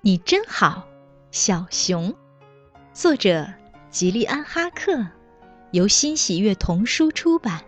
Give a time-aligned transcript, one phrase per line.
[0.00, 0.86] 你真好，
[1.32, 2.14] 小熊。
[2.92, 3.48] 作者：
[3.90, 5.08] 吉利安·哈克，
[5.72, 7.64] 由新喜悦童书出版。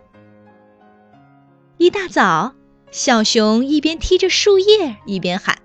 [1.75, 2.53] 一大早，
[2.89, 5.59] 小熊一边踢着树叶，一边喊：“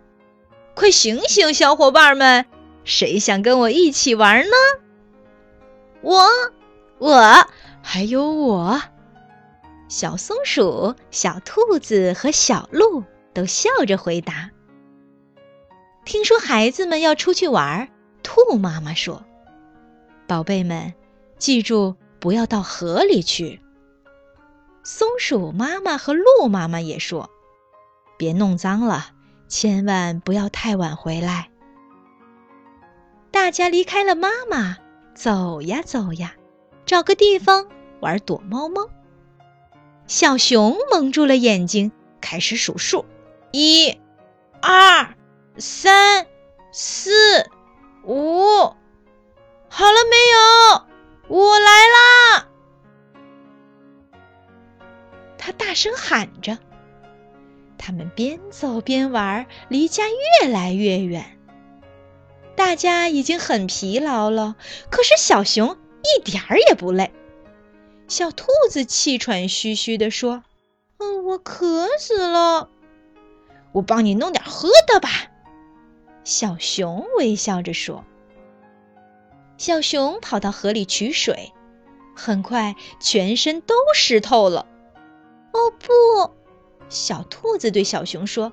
[0.75, 2.47] 快醒醒，小伙伴们！
[2.83, 4.57] 谁想跟我一起玩呢？”
[6.03, 6.27] 我，
[6.99, 7.47] 我，
[7.81, 8.83] 还有我。
[9.89, 14.51] 小松鼠、小兔子和小鹿都笑着回答。
[16.07, 17.89] 听说孩子们要出去玩，
[18.23, 19.25] 兔妈妈说
[20.29, 20.95] ：“宝贝们，
[21.37, 23.61] 记住不要到河里去。”
[24.85, 27.29] 松鼠妈妈和鹿妈妈也说
[28.17, 29.11] ：“别弄脏了，
[29.49, 31.51] 千万不要太晚回来。”
[33.33, 34.77] 大家离开了妈妈，
[35.13, 36.37] 走呀走呀，
[36.87, 37.67] 找个地方
[37.99, 38.89] 玩躲猫猫。
[40.07, 43.05] 小熊蒙住了眼睛，开始数数：
[43.51, 43.99] 一、
[44.63, 45.17] 二。
[45.59, 46.27] 三、
[46.71, 47.11] 四、
[48.05, 48.75] 五，
[49.69, 50.87] 好了没有？
[51.29, 52.49] 我来啦！
[55.39, 56.59] 他大声喊着。
[57.79, 61.39] 他们边走边玩，离家越来越远。
[62.55, 64.57] 大家已经很疲劳了，
[64.91, 67.13] 可是小熊一点儿也不累。
[68.09, 70.43] 小兔子气喘吁吁地说
[70.99, 72.69] ：“嗯，我渴死了，
[73.73, 75.09] 我帮你弄点喝的吧。”
[76.27, 78.05] 小熊微笑着说
[79.59, 81.53] ：“小熊跑到河里取水，
[82.17, 84.67] 很快全身都湿透了。
[85.55, 86.33] ”“哦不！”
[86.91, 88.53] 小兔子对小熊说，“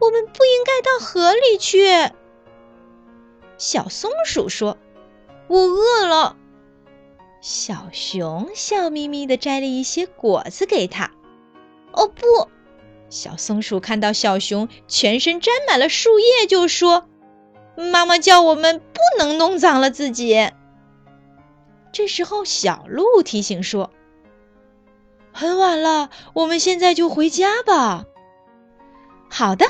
[0.00, 1.86] 我们不应该到河里去。”
[3.58, 4.76] 小松鼠说
[5.46, 6.36] ：“我饿了。”
[7.40, 11.12] 小熊笑眯眯地摘了一些果子给他。
[11.94, 12.50] “哦不！”
[13.14, 17.08] 小松鼠看到小熊全身沾满了树叶，就说
[17.78, 20.50] ：“妈妈叫我们不能弄脏了自己。”
[21.92, 23.92] 这时候，小鹿提醒说
[25.32, 28.04] ：“很晚了，我们现在就回家吧。
[29.30, 29.64] ”“好的，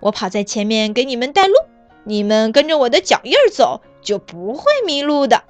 [0.00, 1.54] 我跑在前面给你们带路，
[2.04, 5.44] 你们跟着我的脚印儿走，就不会迷路的。”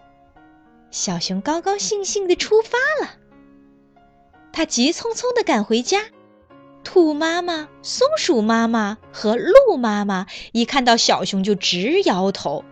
[0.92, 3.10] 小熊高高兴兴地出发了，
[4.52, 6.00] 他急匆匆地赶回家。
[6.82, 12.64] 兔妈妈、松鼠妈妈和鹿妈妈一看到小熊就直摇头：“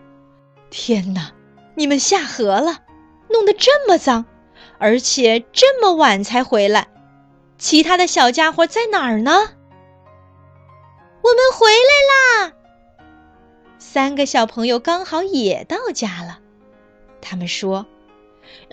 [0.70, 1.32] 天哪，
[1.74, 2.78] 你们下河了，
[3.28, 4.24] 弄得这么脏，
[4.78, 6.88] 而且这么晚才回来，
[7.58, 9.32] 其他的小家伙在哪儿呢？”
[11.20, 12.52] 我们回来啦！
[13.78, 16.40] 三个小朋友刚好也到家了，
[17.20, 17.86] 他们说。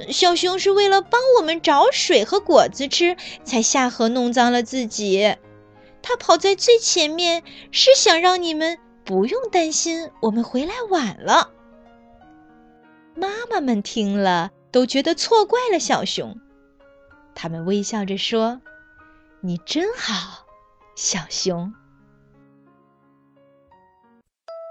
[0.10, 5.36] 小熊是为了帮我们找水和果子吃，才下河弄脏了自己。
[6.02, 11.50] 它跑在最前面，是想让你们不用担心我们回来晚了。
[13.16, 16.38] 妈妈们听了都觉得错怪了小熊，
[17.34, 18.62] 他们微笑着说
[19.42, 20.46] ：“你真好，
[20.96, 21.74] 小熊。”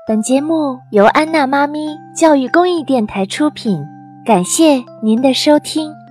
[0.07, 3.83] 本节目由安娜妈咪教育公益电台出品。
[4.25, 6.04] 感谢您的收听。